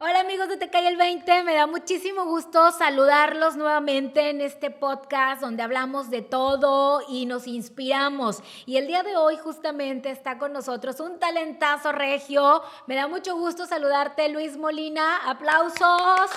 [0.00, 4.70] Hola amigos de Te Cae el 20, me da muchísimo gusto saludarlos nuevamente en este
[4.70, 8.40] podcast donde hablamos de todo y nos inspiramos.
[8.64, 12.62] Y el día de hoy justamente está con nosotros un talentazo regio.
[12.86, 15.28] Me da mucho gusto saludarte Luis Molina.
[15.28, 16.30] Aplausos.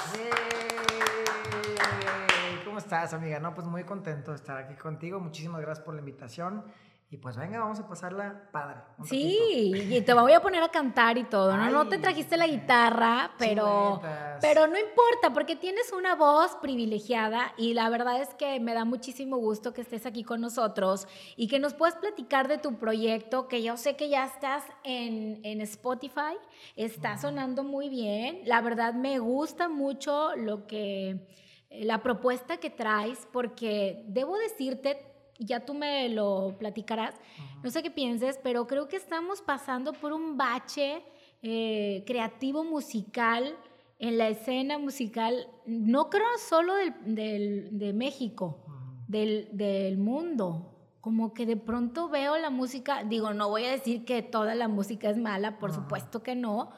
[2.66, 3.40] ¿Cómo estás amiga?
[3.40, 5.20] No, pues muy contento de estar aquí contigo.
[5.20, 6.66] Muchísimas gracias por la invitación.
[7.14, 8.80] Y pues venga, vamos a pasarla padre.
[9.04, 11.70] Sí, y te voy a poner a cantar y todo, ¿no?
[11.70, 14.02] no te trajiste la guitarra, pero,
[14.40, 18.86] pero no importa, porque tienes una voz privilegiada y la verdad es que me da
[18.86, 21.06] muchísimo gusto que estés aquí con nosotros
[21.36, 25.42] y que nos puedas platicar de tu proyecto, que yo sé que ya estás en,
[25.44, 26.38] en Spotify,
[26.78, 28.40] está sonando muy bien.
[28.46, 31.28] La verdad me gusta mucho lo que
[31.72, 35.11] la propuesta que traes, porque debo decirte,
[35.42, 37.16] ya tú me lo platicarás,
[37.64, 41.04] no sé qué pienses, pero creo que estamos pasando por un bache
[41.42, 43.56] eh, creativo musical
[43.98, 48.64] en la escena musical, no creo solo del, de México,
[49.08, 50.68] del, del mundo.
[51.02, 54.68] Como que de pronto veo la música, digo, no voy a decir que toda la
[54.68, 56.72] música es mala, por supuesto que no,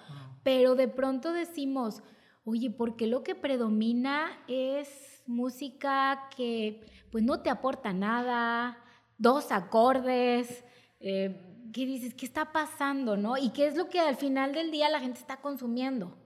[0.43, 2.03] pero de pronto decimos,
[2.45, 6.81] oye, ¿por qué lo que predomina es música que
[7.13, 8.75] pues no te aporta nada,
[9.19, 10.65] dos acordes,
[10.99, 12.15] eh, ¿qué dices?
[12.15, 13.37] ¿Qué está pasando, no?
[13.37, 16.17] Y qué es lo que al final del día la gente está consumiendo.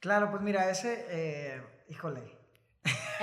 [0.00, 2.20] Claro, pues mira, ese, eh, híjole,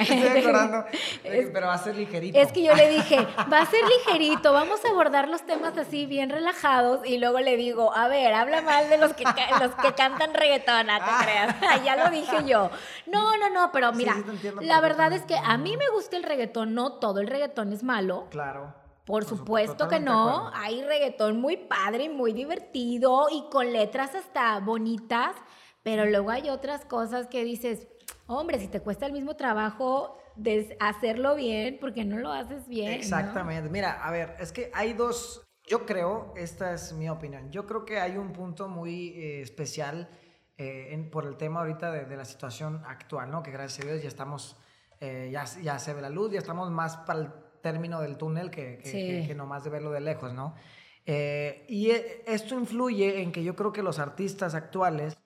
[0.09, 0.85] Estoy acordando,
[1.23, 2.37] pero va a ser ligerito.
[2.37, 3.17] Es que yo le dije,
[3.51, 7.57] va a ser ligerito, vamos a abordar los temas así bien relajados y luego le
[7.57, 11.19] digo, a ver, habla mal de los que, los que cantan reggaetón, ¿no te ah.
[11.21, 11.83] creas?
[11.85, 12.69] ya lo dije yo.
[13.07, 14.15] No, no, no, pero mira,
[14.61, 17.83] la verdad es que a mí me gusta el reggaetón, no todo el reggaetón es
[17.83, 18.27] malo.
[18.29, 18.81] Claro.
[19.05, 25.35] Por, supuesto que no, hay reggaetón muy padre, muy divertido y con letras hasta bonitas,
[25.83, 27.87] pero luego hay otras cosas que dices,
[28.37, 32.91] hombre, si te cuesta el mismo trabajo de hacerlo bien, porque no lo haces bien.
[32.91, 33.69] Exactamente.
[33.69, 37.85] Mira, a ver, es que hay dos, yo creo, esta es mi opinión, yo creo
[37.85, 40.09] que hay un punto muy eh, especial
[40.57, 43.43] eh, por el tema ahorita de, la situación actual, ¿no?
[43.43, 44.57] Que gracias a Dios ya estamos,
[44.99, 47.29] eh, ya, ya se ve la luz, ya estamos más para el
[47.61, 50.55] término del túnel que, que, que, nomás de verlo de lejos, ¿no?
[51.03, 51.89] y
[52.25, 55.17] esto influye en que yo creo que los artistas actuales,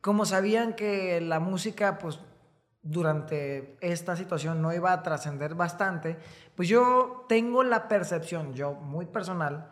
[0.00, 2.18] como sabían que la música, pues
[2.82, 6.18] durante esta situación no iba a trascender bastante,
[6.54, 9.70] pues yo tengo la percepción, yo muy personal,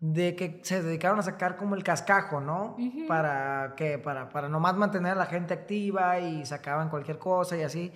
[0.00, 2.76] de que se dedicaron a sacar como el cascajo, ¿no?
[3.08, 7.62] Para que, para, para nomás mantener a la gente activa y sacaban cualquier cosa y
[7.62, 7.92] así,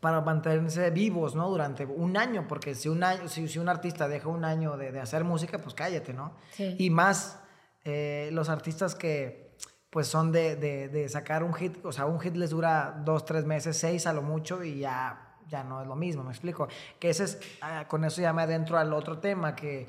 [0.00, 1.48] para mantenerse vivos, ¿no?
[1.48, 5.22] Durante un año, porque si un, año, si, un artista deja un año de, hacer
[5.22, 6.34] música, pues cállate, ¿no?
[6.58, 7.40] Y más
[7.84, 9.49] eh, los artistas que
[9.90, 13.44] pues son de, de, sacar un hit, o sea, un hit les dura dos, tres
[13.44, 16.68] meses, seis a lo mucho y ya, ya no es lo mismo, me explico.
[17.00, 19.88] Que ese es, ah, con eso ya me adentro al otro tema, que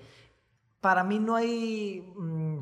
[0.82, 2.60] para mí no hay mm,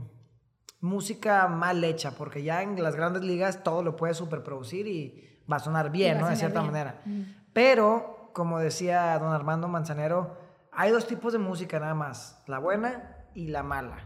[0.82, 5.56] música mal hecha, porque ya en las grandes ligas todo lo puedes superproducir y va
[5.56, 6.28] a sonar bien, ¿no?
[6.28, 7.02] De cierta manera.
[7.06, 7.22] Mm.
[7.54, 10.38] Pero, como decía don Armando Manzanero,
[10.74, 14.06] hay dos tipos de música nada más, la buena y la mala.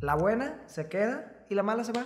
[0.00, 2.04] La buena se queda y la mala se va.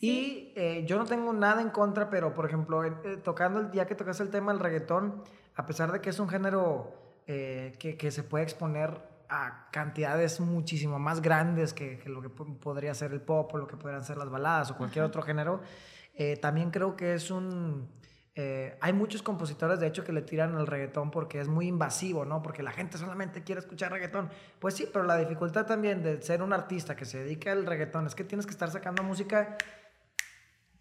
[0.00, 3.86] Y eh, yo no tengo nada en contra, pero por ejemplo, eh, tocando el día
[3.86, 5.22] que tocas el tema del reggaetón,
[5.54, 6.94] a pesar de que es un género
[7.26, 12.30] eh, que, que, se puede exponer a cantidades muchísimo más grandes que, que, lo que
[12.30, 15.60] podría ser el pop o lo que podrían ser las baladas o cualquier otro género,
[16.42, 17.88] también creo que es un...
[18.34, 22.42] hay muchos compositores, de hecho, que le tiran al reggaetón porque es muy invasivo, ¿no?
[22.42, 24.28] Porque la gente solamente quiere escuchar reggaetón.
[24.58, 28.06] Pues sí, pero la dificultad también de ser un artista que se dedica al reggaetón
[28.06, 29.56] es que tienes que estar sacando música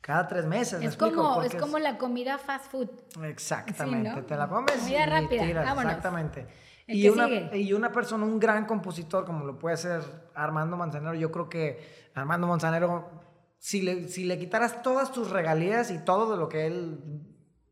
[0.02, 0.82] cada tres meses.
[0.82, 2.90] Es, como, es como la comida fast food.
[3.24, 4.22] Exactamente.
[4.24, 5.46] Te la comes comida rápida.
[5.46, 6.48] exactamente.
[6.88, 10.02] Y una, y una persona, un gran compositor como lo puede ser
[10.34, 13.12] Armando Manzanero, yo creo que Armando Manzanero,
[13.60, 17.00] si le, si le quitaras todas tus regalías y todo de lo que él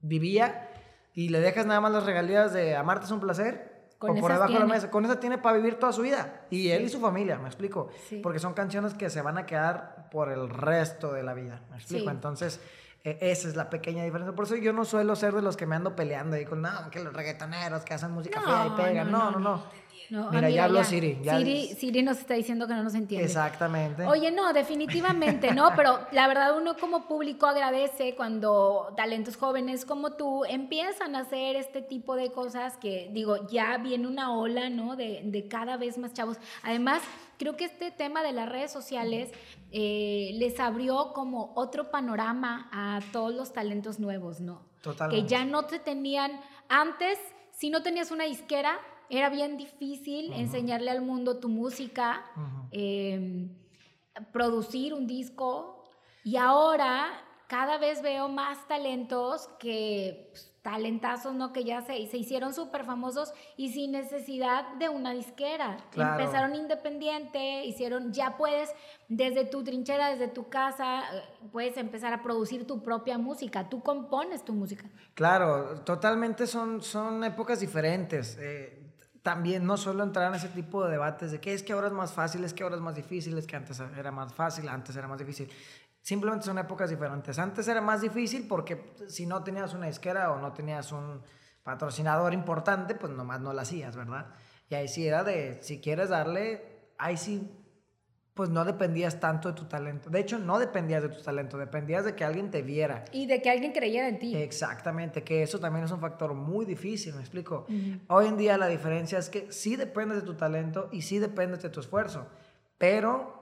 [0.01, 0.69] vivía
[1.13, 4.31] y le dejas nada más las regalías de Amarte es un placer, con o por
[4.31, 4.89] debajo de la mesa.
[4.89, 6.45] Con esa tiene para vivir toda su vida.
[6.49, 7.89] Y él y su familia, me explico.
[8.21, 11.61] Porque son canciones que se van a quedar por el resto de la vida.
[11.71, 12.09] Me explico.
[12.09, 12.59] Entonces,
[13.03, 14.35] e, esa es la pequeña diferencia.
[14.35, 16.69] Por eso yo no suelo ser de los que me ando peleando ahí con, no,
[16.91, 19.11] que los reggaetoneros que hacen música fea y pegan.
[19.11, 19.39] no, no.
[19.39, 19.55] no.
[19.57, 19.63] No,
[20.09, 21.75] mira, ya habló Siri, Siri.
[21.75, 23.25] Siri nos está diciendo que no nos entiende.
[23.25, 24.05] Exactamente.
[24.05, 25.71] Oye, no, definitivamente, ¿no?
[25.75, 31.55] Pero la verdad uno como público agradece cuando talentos jóvenes como tú empiezan a hacer
[31.55, 34.95] este tipo de cosas que, digo, ya viene una ola, ¿no?
[34.95, 36.37] De, de cada vez más chavos.
[36.63, 37.01] Además,
[37.37, 39.31] creo que este tema de las redes sociales
[39.71, 44.61] eh, les abrió como otro panorama a todos los talentos nuevos, ¿no?
[44.81, 45.23] Totalmente.
[45.23, 46.39] Que ya no te tenían,
[46.69, 47.19] antes,
[47.51, 52.23] si no tenías una disquera, era bien difícil enseñarle al mundo tu música,
[52.71, 53.49] em,
[54.31, 55.83] producir un disco,
[56.23, 57.07] y ahora
[57.47, 60.29] cada vez veo más talentos que...
[60.31, 61.53] Pues, talentazos, ¿no?
[61.53, 65.77] Que ya se, se hicieron súper famosos y sin necesidad de una disquera.
[65.95, 68.73] Empezaron independiente, hicieron, ya puedes,
[69.07, 71.23] desde tu trinchera, desde tu casa, eh,
[71.53, 74.89] puedes empezar a producir tu propia música, tú compones tu música.
[75.13, 78.37] Claro, totalmente son, son épocas diferentes.
[78.37, 78.76] Eh,
[79.27, 81.93] también no solo entrar en ese tipo de debates de que es que ahora es
[81.93, 84.95] más fácil, es que ahora es más difícil, es que antes era más fácil, antes
[84.95, 85.49] era más difícil.
[86.01, 87.37] Simplemente son épocas diferentes.
[87.37, 91.21] Antes era más difícil porque si no tenías una disquera o no tenías un
[91.61, 94.27] patrocinador importante, pues nomás no la hacías, ¿verdad?
[94.69, 97.51] Y ahí sí era de, si quieres darle, ahí sí,
[98.37, 100.09] pues no dependías tanto de tu talento.
[100.11, 103.03] De hecho, no dependías de tu talento, dependías de que alguien te viera.
[103.11, 104.35] Y de que alguien creyera en ti.
[104.37, 107.65] Exactamente, que eso también es un factor muy difícil, me explico.
[108.07, 111.63] Hoy en día la diferencia es que sí dependes de tu talento y sí dependes
[111.63, 112.27] de tu esfuerzo,
[112.77, 113.33] pero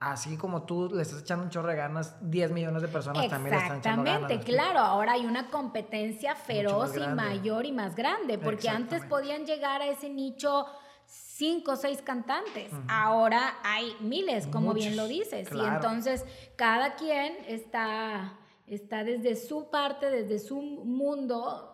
[0.00, 3.54] así como tú le estás echando un chorro de ganas, 10 millones de personas también
[3.54, 4.22] le están echando ganas.
[4.22, 4.80] Exactamente, claro.
[4.80, 9.86] Ahora hay una competencia feroz y mayor y más grande, porque antes podían llegar a
[9.86, 10.66] ese nicho
[11.12, 12.72] cinco o seis cantantes.
[12.88, 15.48] Ahora hay miles, como bien lo dices.
[15.52, 16.24] Y entonces
[16.56, 21.68] cada quien está, está desde su parte, desde su mundo,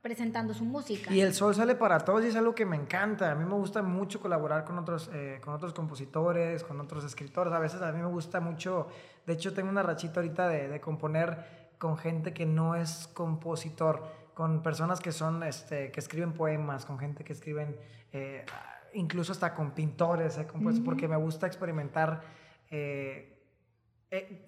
[0.00, 1.12] presentando su música.
[1.12, 3.32] Y el sol sale para todos y es algo que me encanta.
[3.32, 7.52] A mí me gusta mucho colaborar con otros, eh, con otros compositores, con otros escritores.
[7.52, 8.86] A veces a mí me gusta mucho,
[9.26, 14.02] de hecho tengo una rachita ahorita de, de componer con gente que no es compositor,
[14.34, 17.76] con personas que son, este, que escriben poemas, con gente que escriben,
[18.12, 18.44] eh,
[18.94, 20.46] incluso hasta con pintores, eh,
[20.84, 22.22] porque me gusta experimentar.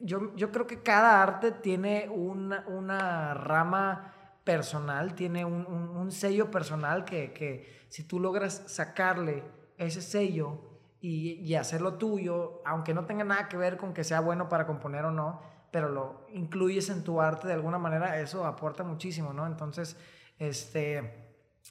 [0.00, 4.12] yo, yo creo que cada arte tiene una, una rama
[4.46, 9.42] personal, tiene un, sello personal que, si tú logras sacarle
[9.76, 10.60] ese sello
[11.00, 15.04] y, hacerlo tuyo, aunque no tenga nada que ver con que sea bueno para componer
[15.04, 19.48] o no, pero lo incluyes en tu arte de alguna manera, eso aporta muchísimo, ¿no?
[19.48, 19.96] Entonces,
[20.38, 21.25] este,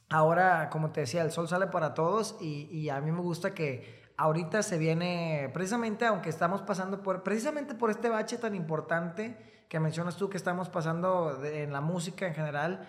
[0.10, 3.54] ahora, como te decía, el sol sale para todos y, y a mí me gusta
[3.54, 9.38] que ahorita se viene, precisamente, aunque estamos pasando por, precisamente por este bache tan importante,
[9.70, 12.88] que mencionas tú que estamos pasando en la música en general,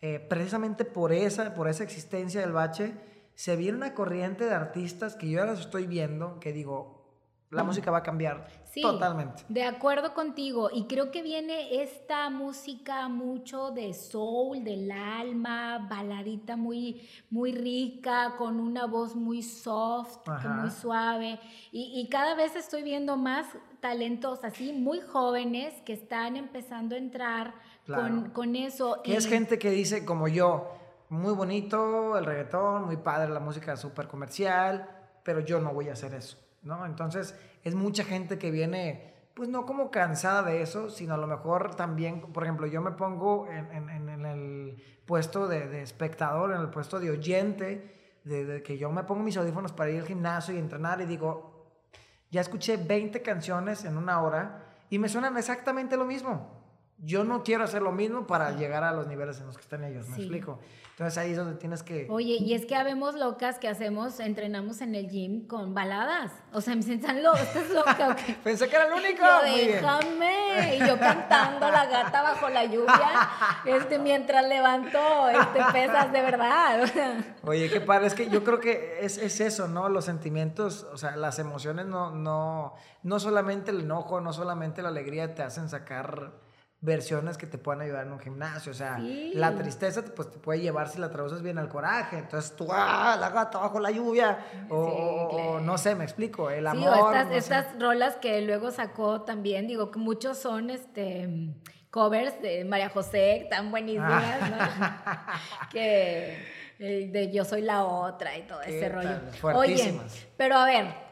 [0.00, 2.94] eh, precisamente por esa, por esa existencia del bache,
[3.34, 6.98] se viene una corriente de artistas que yo los estoy viendo, que digo,
[7.50, 8.46] la música va a cambiar
[8.78, 9.44] sí, totalmente.
[9.48, 10.70] De acuerdo contigo.
[10.72, 18.34] Y creo que viene esta música mucho de soul, del alma, baladita muy, muy rica,
[18.36, 21.38] con una voz muy soft, muy suave.
[21.72, 23.46] Y, y, cada vez estoy viendo más
[23.80, 27.54] talentos así, muy jóvenes, que están empezando a entrar
[27.86, 29.00] con, con, eso.
[29.02, 30.74] Que es gente que dice, como yo,
[31.08, 34.88] muy bonito el reggaetón, muy padre la música súper comercial,
[35.22, 36.36] pero yo no voy a hacer eso.
[36.62, 36.84] ¿no?
[36.86, 37.34] Entonces,
[37.64, 41.74] es mucha gente que viene, pues no como cansada de eso, sino a lo mejor
[41.74, 47.10] también, por ejemplo, yo me pongo en, el puesto de, espectador, en el puesto de
[47.10, 51.06] oyente, de, que yo me pongo mis audífonos para ir al gimnasio y entrenar y
[51.06, 51.66] digo,
[52.30, 56.57] ya escuché 20 canciones en una hora y me suenan exactamente lo mismo.
[57.00, 59.84] Yo no quiero hacer lo mismo para llegar a los niveles en los que están
[59.84, 60.58] ellos, ¿me explico?
[60.98, 62.08] Entonces ahí es donde tienes que...
[62.10, 66.32] Oye, y es que habemos locas que hacemos, entrenamos en el gym con baladas.
[66.52, 68.16] O sea, me sientan locas, estás loca.
[68.42, 69.24] Pensé que era el único.
[69.44, 70.74] déjame.
[70.74, 73.30] Y yo cantando la gata bajo la lluvia,
[73.64, 76.90] este, mientras levanto este, pesas de verdad.
[77.44, 78.08] Oye, qué padre.
[78.08, 79.88] Es que yo creo que es, es eso, ¿no?
[79.88, 82.74] Los sentimientos, o sea, las emociones no, no,
[83.04, 86.47] no solamente el enojo, no solamente la alegría te hacen sacar
[86.80, 88.72] versiones que te puedan ayudar en un gimnasio.
[88.72, 92.18] O sea, la tristeza pues, te puede llevar si la traduces bien al coraje.
[92.18, 94.38] Entonces tú, ah, la gata bajo la lluvia.
[94.68, 96.50] O, no sé, me explico.
[96.50, 97.14] El amor.
[97.30, 101.54] Sí, estas, rolas que luego sacó también, digo que muchos son este
[101.90, 104.58] covers de María José, tan buenísimas, ¿no?
[105.72, 106.38] que
[106.78, 109.18] eh, de Yo soy la otra y todo ese rollo.
[109.42, 109.98] Oye,
[110.36, 111.07] pero a ver,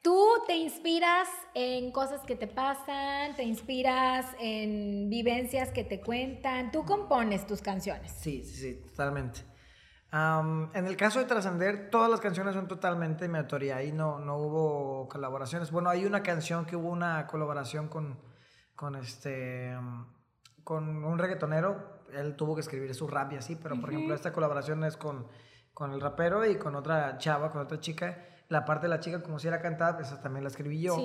[0.00, 6.70] Tú te inspiras en cosas que te pasan, te inspiras en vivencias que te cuentan,
[6.70, 8.12] tú compones tus canciones.
[8.12, 9.40] Sí, sí, sí, totalmente.
[10.12, 13.78] en el caso de Trascender, todas las canciones son totalmente mi autoría.
[13.78, 15.72] Ahí no, no hubo colaboraciones.
[15.72, 18.20] Bueno, hay una canción que hubo una colaboración con,
[18.76, 19.76] con, este,
[20.62, 22.04] con un reggaetonero.
[22.12, 25.26] Él tuvo que escribir su rap y así, pero por ejemplo, esta colaboración es con,
[25.74, 29.22] con el rapero y con otra chava, con otra chica La parte de la chica,
[29.22, 30.96] como si era cantada, esa también la escribí yo.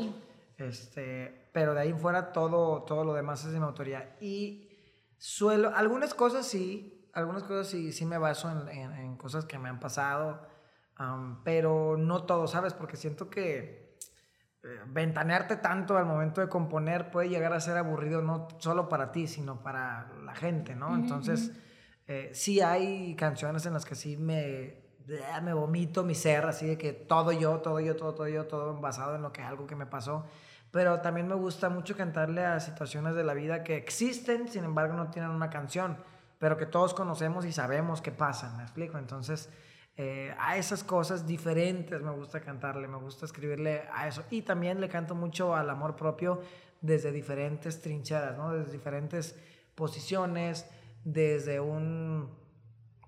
[0.57, 4.15] Este, pero de ahí en fuera todo, todo lo demás es de mi autoría.
[4.21, 4.69] Y
[5.17, 9.69] suelo, algunas cosas sí, algunas cosas sí, sí me baso en, en, cosas que me
[9.69, 10.47] han pasado,
[11.43, 12.73] pero no todo, ¿sabes?
[12.73, 13.97] Porque siento que
[14.63, 19.11] eh, ventanearte tanto al momento de componer puede llegar a ser aburrido no solo para
[19.11, 20.95] ti, sino para la gente, ¿no?
[20.95, 21.51] Entonces,
[22.07, 24.82] eh, sí hay canciones en las que sí me
[25.43, 28.79] me vomito mi ser, así de que todo yo, todo yo, todo, todo yo, todo
[28.79, 30.25] basado en lo que algo que me pasó
[30.73, 34.95] pero también me gusta mucho cantarle a situaciones de la vida que existen, sin embargo
[34.95, 35.97] no tienen una canción,
[36.39, 38.97] pero que todos conocemos y sabemos que pasan, ¿me explico?
[38.97, 39.51] Entonces,
[39.97, 44.23] eh, a esas cosas diferentes me gusta cantarle, me gusta escribirle a eso.
[44.31, 46.41] Y también le canto mucho al amor propio
[46.81, 48.51] desde diferentes trincheras, ¿no?
[48.51, 49.35] Desde diferentes
[49.75, 50.65] posiciones,
[51.03, 52.31] desde un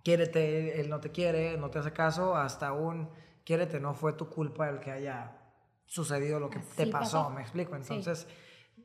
[0.05, 3.09] quiérete, él no te quiere, no te hace caso, hasta un
[3.43, 5.41] quiérete, no fue tu culpa el que haya
[5.88, 7.75] sucedido lo que te pasó, me explico.
[7.75, 8.27] Entonces,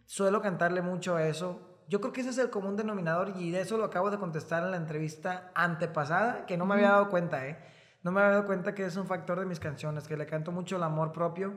[0.07, 1.83] suelo cantarle mucho a eso.
[1.89, 4.63] Yo creo que ese es el común denominador y de eso lo acabo de contestar
[4.63, 7.59] en la entrevista antepasada, que no me había dado cuenta, ¿eh?
[8.03, 10.53] No me había dado cuenta que es un factor de mis canciones, que le canto
[10.53, 11.53] mucho el amor propio,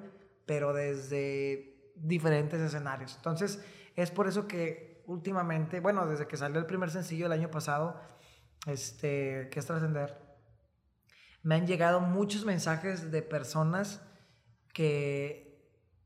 [0.46, 3.15] pero desde diferentes escenarios.
[3.15, 3.63] Entonces,
[3.96, 7.98] es por eso que últimamente, bueno, desde que salió el primer sencillo el año pasado,
[8.65, 10.17] este, que es Trascender,
[11.41, 14.01] me han llegado muchos mensajes de personas
[14.74, 15.43] que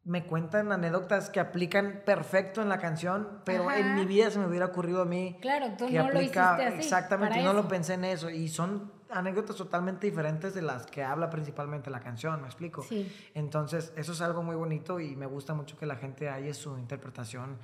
[0.07, 4.47] me cuentan anécdotas que aplican perfecto en la canción, pero en mi vida se me
[4.47, 5.37] hubiera ocurrido a mí.
[5.41, 6.77] Claro, tú no lo hiciste así.
[6.77, 8.29] Exactamente, no lo pensé en eso.
[8.29, 12.83] Y son anécdotas totalmente diferentes de las que habla principalmente la canción, ¿me explico?
[12.83, 13.11] Sí.
[13.33, 16.77] Entonces, eso es algo muy bonito y me gusta mucho que la gente haya su
[16.77, 17.57] interpretación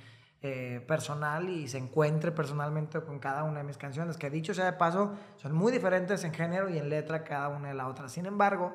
[0.46, 4.66] eh, personal y se encuentre personalmente con cada una de mis canciones, que dicho sea
[4.66, 8.10] de paso, son muy diferentes en género y en letra cada una de la otra.
[8.10, 8.74] Sin embargo,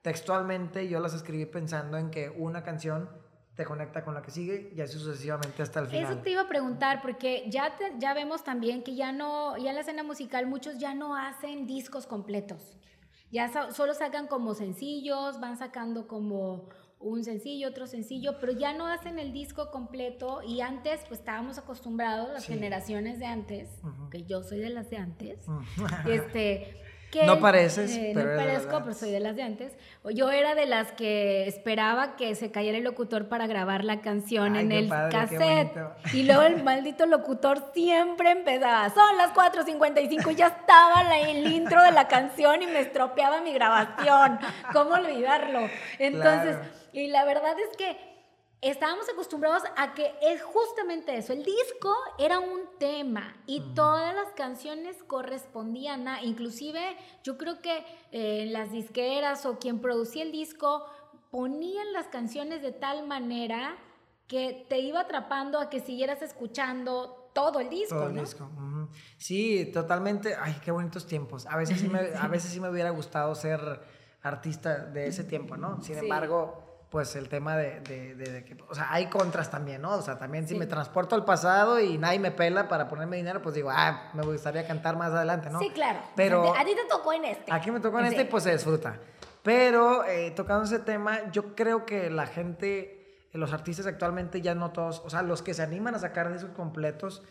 [0.00, 3.10] textualmente yo las escribí pensando en que una canción
[3.54, 6.04] te conecta con la que sigue y así sucesivamente hasta el final.
[6.10, 9.74] Eso te iba a preguntar porque ya ya vemos también que ya no ya en
[9.74, 12.78] la escena musical muchos ya no hacen discos completos.
[13.30, 16.70] Ya solo sacan como sencillos, van sacando como
[17.00, 21.58] un sencillo, otro sencillo, pero ya no hacen el disco completo y antes pues estábamos
[21.58, 23.70] acostumbrados las generaciones de antes,
[24.10, 25.38] que yo soy de las de antes.
[26.06, 26.76] este
[27.26, 29.72] no pareces, eh, pero No parezco, pero soy de las de antes.
[30.14, 34.56] Yo era de las que esperaba que se cayera el locutor para grabar la canción
[34.56, 35.72] en el cassette.
[36.12, 41.92] Y luego el maldito locutor siempre empezaba, son las 4.55, ya estaba el intro de
[41.92, 44.38] la canción y me estropeaba mi grabación.
[44.72, 45.68] ¿Cómo olvidarlo?
[45.98, 46.56] Entonces,
[46.92, 48.10] y la verdad es que
[48.62, 51.32] estábamos acostumbrados a que es justamente eso.
[51.32, 57.84] El disco era un tema y todas las canciones correspondían a, inclusive yo creo que
[58.12, 60.84] eh, las disqueras o quien producía el disco
[61.30, 63.76] ponían las canciones de tal manera
[64.26, 67.96] que te iba atrapando a que siguieras escuchando todo el disco.
[67.96, 68.50] Todo el disco.
[69.16, 70.34] Sí, totalmente.
[70.38, 71.46] Ay, qué bonitos tiempos.
[71.46, 73.60] A veces sí me, a veces sí me hubiera gustado ser
[74.22, 75.82] artista de ese tiempo, ¿no?
[75.82, 79.94] Sin embargo pues el tema de, de, que, o sea, hay contras también, ¿no?
[79.94, 83.40] O sea, también si me transporto al pasado y nadie me pela para ponerme dinero,
[83.40, 85.60] pues digo, ah, me gustaría cantar más adelante, ¿no?
[85.60, 86.00] Sí, claro.
[86.16, 87.52] Pero a ti te tocó en este.
[87.52, 88.98] Aquí me tocó en este, pues se disfruta.
[89.44, 94.72] Pero eh, tocando ese tema, yo creo que la gente, los artistas actualmente ya no
[94.72, 97.22] todos, o sea, los que se animan a sacar discos completos,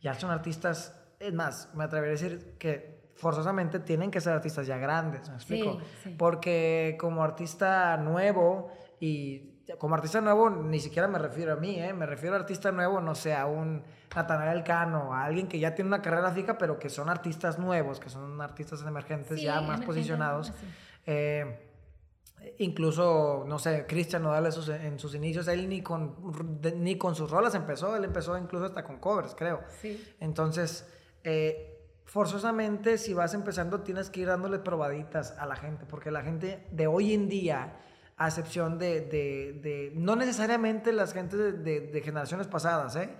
[0.00, 4.66] ya son artistas, es más, me atrevería a decir que forzosamente tienen que ser artistas
[4.66, 5.78] ya grandes, ¿me explico?
[6.02, 11.80] Sí, Porque como artista nuevo y como artista nuevo, ni siquiera me refiero a mí,
[11.80, 11.92] ¿eh?
[11.92, 13.82] me refiero a artista nuevo, no sé, a un
[14.14, 17.98] Natanael Cano, a alguien que ya tiene una carrera fija, pero que son artistas nuevos,
[17.98, 20.52] que son artistas emergentes ya más posicionados.
[21.06, 21.70] Eh,
[22.58, 26.14] incluso, no sé, Cristian Nodal en sus inicios, él ni con,
[26.76, 29.62] ni con sus rolas empezó, él empezó incluso hasta con covers, creo.
[30.20, 30.86] Entonces,
[31.22, 31.74] eh,
[32.04, 36.66] forzosamente, si vas empezando, tienes que ir dándole probaditas a la gente, porque la gente
[36.70, 37.78] de hoy en día
[38.16, 43.10] a excepción de, de, de no necesariamente las gentes de, de, generaciones pasadas, ¿eh?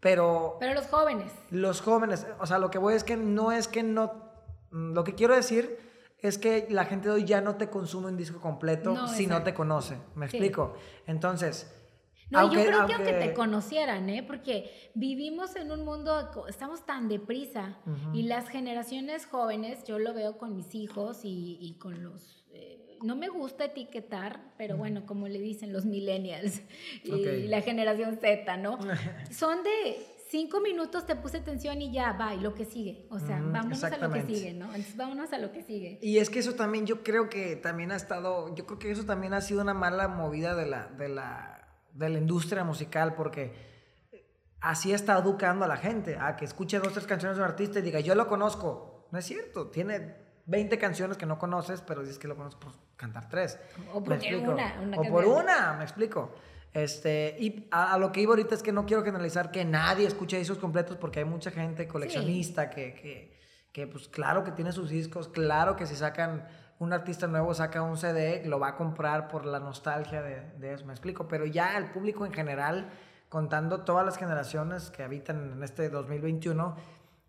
[0.00, 0.56] Pero...
[0.60, 1.32] Pero los jóvenes.
[1.50, 4.30] Los jóvenes, o sea, lo que voy es que no es que no...
[4.70, 5.78] Mm, lo que quiero decir
[6.20, 9.42] es que la gente de hoy ya no te consume un disco completo si no
[9.42, 10.74] te conoce, ¿me explico?
[11.06, 11.72] Entonces...
[12.28, 14.24] No, yo creo que aunque te conocieran, ¿eh?
[14.24, 17.78] Porque vivimos en un mundo, estamos tan deprisa
[18.12, 22.44] y las generaciones jóvenes, yo lo veo con mis hijos y, y con los
[23.02, 26.62] no me gusta etiquetar, pero bueno, como le dicen los millennials
[27.04, 28.78] y la generación Z, ¿no?
[29.30, 33.06] Son de cinco minutos te puse atención y ya, va, y lo que sigue.
[33.10, 34.66] O sea, vámonos a lo que sigue, ¿no?
[34.66, 35.98] Entonces vámonos a lo que sigue.
[36.02, 39.04] Y es que eso también, yo creo que también ha estado, yo creo que eso
[39.04, 43.52] también ha sido una mala movida de la, de la, de la industria musical, porque
[44.60, 47.78] así está educando a la gente, a que escuche dos, tres canciones de un artista
[47.78, 49.08] y diga, yo lo conozco.
[49.12, 52.72] No es cierto, tiene 20 canciones que no conoces, pero dices que lo conozco por
[52.96, 53.58] cantar tres.
[53.92, 56.34] O por una, una, O por una, me explico.
[56.72, 60.38] Este, y a, lo que iba ahorita es que no quiero generalizar que nadie escuche
[60.38, 63.40] esos completos porque hay mucha gente coleccionista que, que,
[63.72, 66.46] que, pues claro que tiene sus discos, claro que si sacan
[66.78, 70.74] un artista nuevo, saca un CD, lo va a comprar por la nostalgia de, de
[70.74, 71.26] eso, me explico.
[71.26, 72.90] Pero ya el público en general,
[73.30, 76.76] contando todas las generaciones que habitan en este 2021,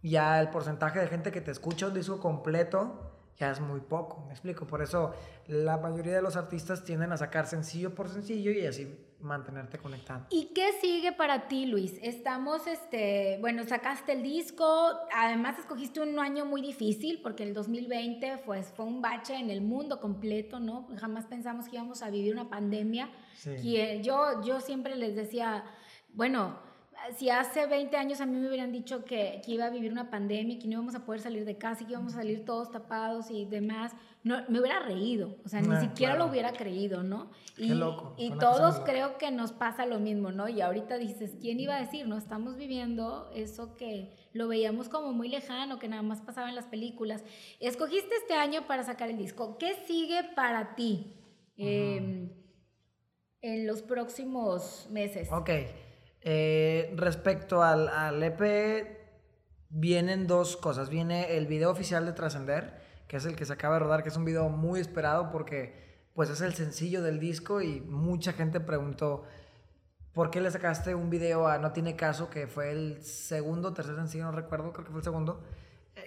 [0.02, 4.24] ya el porcentaje de gente que te escucha un disco completo ya es muy poco,
[4.26, 4.66] me explico.
[4.66, 5.14] Por eso
[5.46, 10.26] la mayoría de los artistas tienden a sacar sencillo por sencillo y así mantenerte conectado.
[10.30, 12.00] ¿Y qué sigue para ti, Luis?
[12.02, 14.66] Estamos, este, bueno, sacaste el disco,
[15.14, 19.62] además escogiste un año muy difícil porque el 2020 pues, fue un bache en el
[19.62, 20.88] mundo completo, ¿no?
[20.98, 23.10] Jamás pensamos que íbamos a vivir una pandemia.
[23.36, 24.02] Sí.
[24.02, 25.64] yo, yo siempre les decía,
[26.14, 26.67] bueno,
[27.16, 30.10] si hace 20 años a mí me hubieran dicho que, que, iba a vivir una
[30.10, 33.32] pandemia, que no íbamos a poder salir de casa, que íbamos a salir todos tapados
[33.32, 37.32] y demás, no, me hubiera reído, o sea, ni ah, siquiera lo hubiera creído, ¿no?
[37.56, 40.50] Y, loco, y todos creo que nos pasa lo mismo, ¿no?
[40.50, 42.08] Y ahorita dices, ¿quién iba a decir?
[42.08, 46.56] No estamos viviendo eso que lo veíamos como muy lejano, que nada más pasaba en
[46.56, 47.24] las películas.
[47.60, 49.58] Escogiste este año para sacar el disco.
[49.58, 51.14] ¿Qué sigue para ti
[51.56, 52.30] em,
[53.42, 55.32] en los próximos meses?
[55.32, 55.52] Ok.
[56.30, 58.86] Eh, respecto al, al, EP,
[59.70, 60.90] vienen dos cosas.
[60.90, 64.10] Viene el video oficial de Trascender, que es el que se acaba de rodar, que
[64.10, 68.60] es un video muy esperado porque pues es el sencillo del disco y mucha gente
[68.60, 69.24] preguntó
[70.12, 73.96] por qué le sacaste un video a No Tiene Caso, que fue el segundo, tercer
[73.96, 75.42] sencillo, no recuerdo, creo que fue el segundo,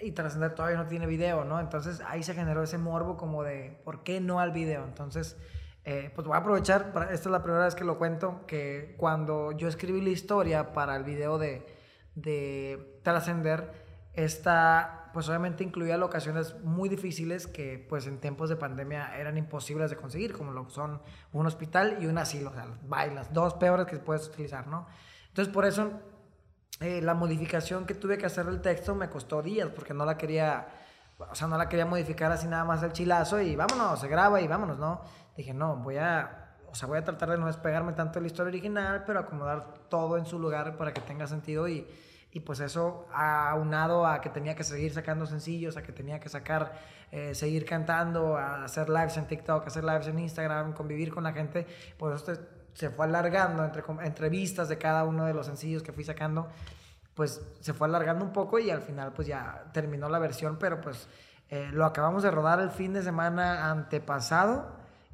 [0.03, 1.59] y Trascender todavía no tiene video, ¿no?
[1.59, 4.83] Entonces ahí se generó ese morbo como de, ¿por qué no al video?
[4.83, 5.35] Entonces
[5.85, 9.51] eh, pues voy a aprovechar, esta es la primera vez que lo cuento, que cuando
[9.51, 11.65] yo escribí la historia para el video de,
[12.15, 13.71] de Trascender,
[14.13, 19.89] esta pues obviamente incluía locaciones muy difíciles que pues en tiempos de pandemia eran imposibles
[19.89, 21.01] de conseguir, como lo son
[21.33, 22.67] un hospital y un asilo, o sea,
[23.07, 24.87] las dos peores que puedes utilizar, ¿no?
[25.27, 25.91] Entonces por eso
[26.79, 30.17] eh, la modificación que tuve que hacer del texto me costó días, porque no la
[30.17, 30.67] quería,
[31.29, 34.41] o sea, no la quería modificar así nada más el chilazo y vámonos, se graba
[34.41, 35.01] y vámonos, ¿no?
[35.35, 38.27] dije, no, voy a, o sea, voy a tratar de no despegarme tanto de la
[38.27, 41.87] historia original, pero acomodar todo en su lugar para que tenga sentido y,
[42.31, 46.29] y pues eso aunado a que tenía que seguir sacando sencillos, a que tenía que
[46.29, 46.73] sacar,
[47.11, 51.33] eh, seguir cantando, a hacer lives en TikTok, hacer lives en Instagram, convivir con la
[51.33, 52.39] gente, pues eso
[52.73, 56.47] se fue alargando entre entrevistas de cada uno de los sencillos que fui sacando,
[57.21, 60.81] pues se fue alargando un poco y al final pues ya terminó la versión, pero
[60.81, 61.07] pues
[61.49, 64.65] eh, lo acabamos de rodar el fin de semana antepasado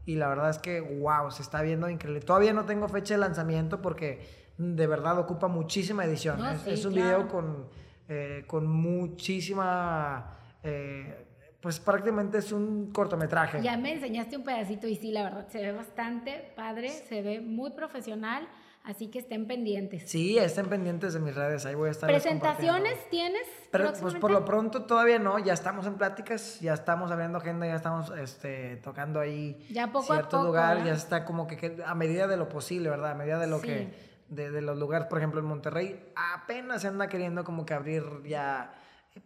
[0.05, 2.21] y la verdad es que, wow, se está viendo increíble.
[2.21, 4.25] Todavía no tengo fecha de lanzamiento porque
[4.57, 6.39] de verdad ocupa muchísima edición.
[6.65, 7.67] es, un video con,
[8.07, 10.31] eh, con muchísima...
[10.63, 11.25] Eh,
[11.59, 13.61] pues prácticamente es un cortometraje.
[13.61, 17.41] Ya me enseñaste un pedacito y sí, la verdad, se ve bastante padre, se ve
[17.41, 18.47] muy profesional.
[18.87, 20.09] Así que estén pendientes.
[20.09, 22.09] Sí, estén pendientes de mis redes, ahí voy a estar.
[22.09, 23.45] ¿Presentaciones tienes?
[23.69, 27.67] Pero, pues por lo pronto todavía no, ya estamos en pláticas, ya estamos abriendo agenda,
[27.67, 32.27] ya estamos este, tocando ahí ya poco ciertos lugares, ya está como que, a medida
[32.27, 33.11] de lo posible, ¿verdad?
[33.11, 33.89] A medida de lo que,
[34.29, 38.05] de, de, los lugares, por ejemplo en Monterrey, apenas se anda queriendo como que abrir
[38.23, 38.73] ya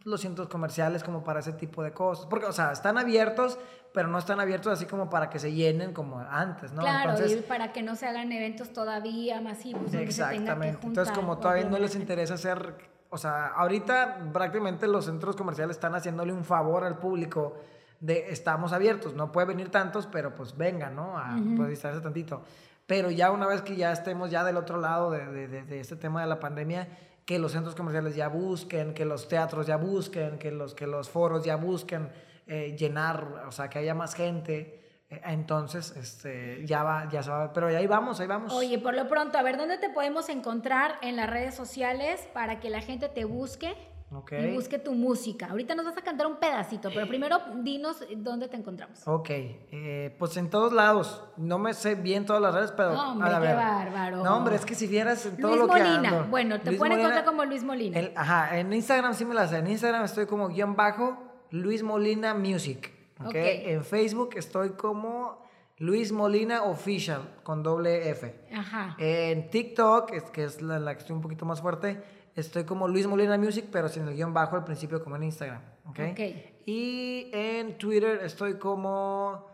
[0.03, 2.25] los centros comerciales como para ese tipo de cosas.
[2.25, 3.57] Porque, o sea, están abiertos,
[3.93, 6.81] pero no están abiertos así como para que se llenen como antes, ¿no?
[6.81, 9.93] Claro, y para que no se hagan eventos todavía masivos.
[9.93, 10.85] Exactamente.
[10.85, 12.75] Entonces, como todavía no les interesa hacer,
[13.09, 17.57] o sea, ahorita prácticamente los centros comerciales están haciéndole un favor al público
[17.99, 21.17] de estamos abiertos, no puede venir tantos, pero pues venga, ¿no?
[21.17, 22.43] A pues, distraerse tantito.
[22.87, 25.95] Pero ya una vez que ya estemos ya del otro lado de, de, de este
[25.95, 26.87] tema de la pandemia,
[27.31, 31.09] que los centros comerciales ya busquen, que los teatros ya busquen, que los, que los
[31.09, 32.09] foros ya busquen
[32.45, 35.05] eh, llenar, o sea, que haya más gente.
[35.09, 38.51] Eh, entonces, este, ya va, ya se va, pero ahí vamos, ahí vamos.
[38.51, 42.59] Oye, por lo pronto, a ver, ¿dónde te podemos encontrar en las redes sociales para
[42.59, 43.77] que la gente te busque?
[44.11, 45.47] Y busque tu música.
[45.47, 49.07] Ahorita nos vas a cantar un pedacito, pero primero dinos dónde te encontramos.
[49.07, 51.23] Ok, eh, pues en todos lados.
[51.37, 52.91] No me sé bien todas las redes, pero.
[52.91, 54.23] No, hombre, qué bárbaro.
[54.23, 56.23] No, hombre, es que si vieras en todo Luis lo Molina.
[56.23, 56.29] que.
[56.29, 57.99] Bueno, te pueden encontrar como Luis Molina.
[58.15, 59.59] ajá, en Instagram sí me la sé.
[59.59, 61.17] En Instagram estoy como guion bajo
[61.51, 62.91] Luis Molina Music.
[63.25, 63.71] Okay.
[63.71, 65.41] En Facebook estoy como
[65.77, 68.35] Luis Molina Official con doble F.
[68.53, 68.95] Ajá.
[68.97, 73.07] En TikTok, que es la, la que estoy un poquito más fuerte Estoy como Luis
[73.07, 75.61] Molina Music, pero sin el guion bajo al principio como en Instagram.
[75.85, 75.99] ¿ok?
[76.11, 76.19] Ok.
[76.65, 79.47] Y en Twitter estoy como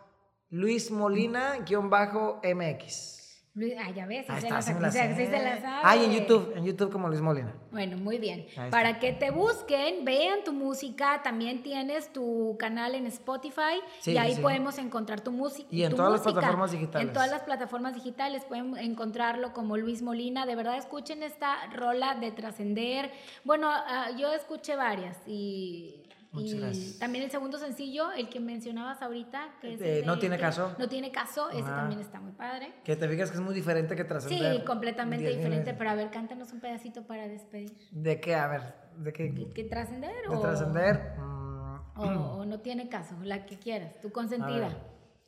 [0.50, 3.16] Luis Molina guion bajo MX.
[3.58, 4.72] Luis- Ah, ya ves, Ahí se está, las se-
[5.15, 5.82] se las sabe.
[5.84, 7.54] Ah, y en YouTube, en YouTube como Luis Molina.
[7.72, 8.46] Bueno, muy bien.
[8.56, 9.00] Ahí Para está.
[9.00, 14.36] que te busquen, vean tu música, también tienes tu canal en Spotify Sí, y ahí
[14.36, 17.08] sí, podemos encontrar tu, música Y en todas las plataformas digitales.
[17.08, 20.46] En todas las plataformas digitales pueden encontrarlo como Luis Molina.
[20.46, 23.12] De verdad, escuchen esta rola de Trascender.
[23.43, 26.04] Bueno, ah, yo escuché varias y...
[26.32, 27.00] Muchas y gracias.
[27.00, 30.38] también el segundo sencillo, el que mencionabas ahorita, que es Eh, el No de- tiene
[30.38, 30.76] caso.
[30.78, 31.76] No tiene caso, ese Ajá.
[31.78, 32.74] también está muy padre.
[32.84, 34.58] Que te fijas que es muy diferente que trascender.
[34.58, 37.72] Sí, completamente 10,000 diferente, pero a ver, cántanos un pedacito para despedir.
[37.92, 38.36] ¿De qué?
[38.36, 38.62] A ver,
[38.98, 39.34] ¿de qué?
[39.34, 41.13] ¿Que, que trascender ¿De o, trascender?
[41.18, 43.16] Mm, o, o no tiene caso?
[43.24, 44.68] La que quieras, tu a consentida.
[44.68, 44.78] ver,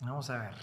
[0.01, 0.55] vamos a ver.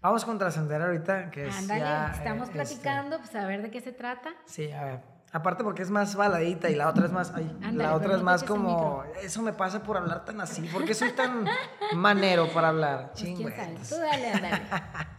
[0.00, 3.70] Vamos con trascender ahorita, que es Ándale, ya, estamos eh, platicando, pues a ver de
[3.70, 4.30] qué se trata.
[4.46, 5.00] este, sí, a ver.
[5.32, 7.32] Aparte porque es más baladita y la otra es más...
[7.34, 9.04] ay, la otra es más como...
[9.22, 10.62] Eso me pasa por hablar tan así.
[10.62, 11.46] ¿Por qué soy tan
[11.94, 13.12] manero para hablar?
[13.12, 13.88] Pues.
[13.88, 14.32] Tú dale.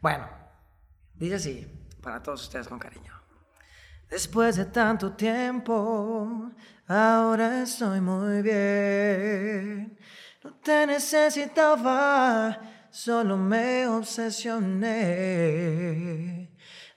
[0.00, 0.26] Bueno,
[1.12, 1.66] dice así,
[2.02, 3.12] para todos ustedes con cariño.
[4.08, 6.50] Después de tanto tiempo,
[6.88, 9.98] ahora estoy muy bien.
[10.42, 12.58] No te necesitaba,
[12.90, 14.88] solo me obsesioné.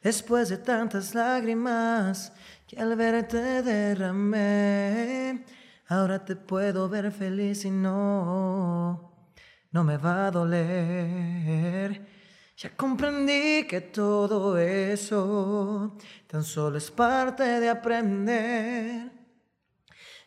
[0.04, 2.34] Después de tantas lágrimas
[2.68, 5.46] que al verte derramé,
[5.88, 9.14] ahora te puedo ver feliz y no,
[9.72, 12.06] no me va a doler.
[12.58, 15.96] Ya comprendí que todo eso
[16.28, 19.10] tan solo es parte de aprender.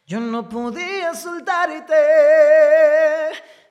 [0.07, 1.95] Yo no podía soltarte,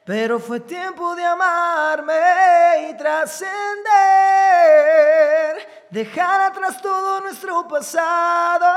[0.06, 3.95] pero fue tiempo de amarme y trascender.
[5.96, 8.68] Dejar atrás todo nuestro pasado,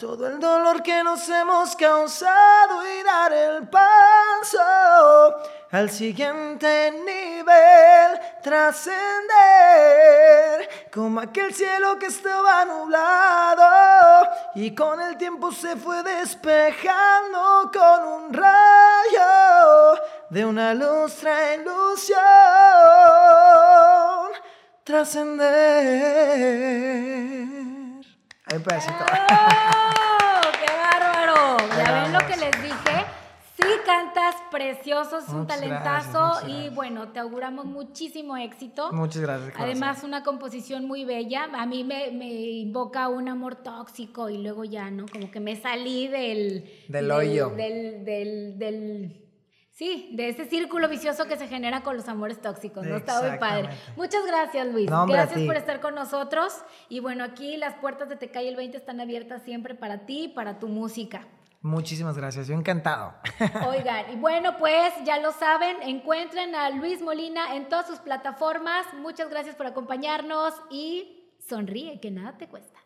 [0.00, 5.36] todo el dolor que nos hemos causado y dar el paso
[5.70, 9.04] al siguiente nivel, trascender
[10.90, 18.32] como aquel cielo que estaba nublado y con el tiempo se fue despejando con un
[18.32, 22.18] rayo de una lustra ilusión,
[24.84, 25.44] trascender.
[28.46, 28.94] Ahí pedacito.
[29.00, 30.40] ¡Oh!
[30.60, 31.56] ¡Qué bárbaro!
[31.76, 33.04] Ya ven lo que les dije.
[33.56, 36.74] Sí cantas precioso, es un Muchas talentazo gracias, y gracias.
[36.74, 38.92] bueno, te auguramos muchísimo éxito.
[38.92, 39.52] Muchas gracias.
[39.52, 39.64] corazón.
[39.70, 41.44] Además, una composición muy bella.
[41.54, 45.06] A mí me, me invoca un amor tóxico y luego ya, ¿no?
[45.10, 46.68] Como que me salí del...
[46.88, 47.50] Del hoyo.
[47.50, 49.20] Del, del, del-
[49.74, 52.96] Sí, de ese círculo vicioso que se genera con los amores tóxicos, ¿no?
[52.96, 53.70] Está muy padre.
[53.96, 54.88] Muchas gracias, Luis.
[54.88, 56.62] No, hombre, gracias por estar con nosotros.
[56.88, 60.26] Y bueno, aquí las puertas de Te Calle el 20 están abiertas siempre para ti
[60.26, 61.26] y para tu música.
[61.60, 62.46] Muchísimas gracias.
[62.46, 63.14] Yo encantado.
[63.68, 68.86] Oigan, y bueno, pues ya lo saben, encuentren a Luis Molina en todas sus plataformas.
[69.00, 72.83] Muchas gracias por acompañarnos y sonríe, que nada te cuesta.